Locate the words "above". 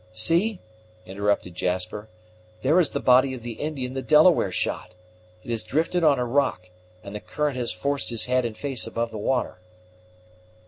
8.87-9.11